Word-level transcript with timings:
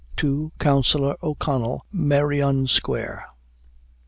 "To 0.15 0.51
Counsellor 0.57 1.15
O'Connell, 1.21 1.85
Merrion 1.91 2.65
square." 2.65 3.27